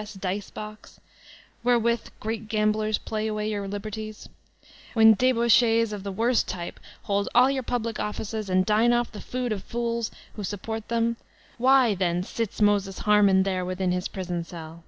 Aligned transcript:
S. 0.00 0.14
dice 0.14 0.48
box, 0.50 1.00
where 1.64 1.76
with 1.76 2.12
great 2.20 2.46
gamblers 2.46 2.98
play 2.98 3.26
away 3.26 3.50
your 3.50 3.66
liberties; 3.66 4.28
when 4.94 5.14
de 5.14 5.32
bauchees 5.32 5.92
of 5.92 6.04
the 6.04 6.12
worst 6.12 6.46
type 6.46 6.78
hold 7.02 7.28
all 7.34 7.50
your 7.50 7.64
public 7.64 7.98
offices 7.98 8.48
and 8.48 8.64
dine 8.64 8.92
off 8.92 9.10
the 9.10 9.20
food 9.20 9.50
of 9.50 9.64
fools 9.64 10.12
who 10.34 10.44
support 10.44 10.86
them, 10.86 11.16
why, 11.56 11.96
then. 11.96 12.22
Sits 12.22 12.62
Moses 12.62 13.00
Harman 13.00 13.42
there 13.42 13.64
within 13.64 13.90
his 13.90 14.06
prison 14.06 14.44
cell 14.44 14.84